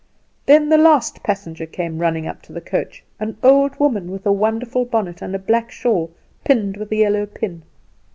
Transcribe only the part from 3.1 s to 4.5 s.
an old woman with a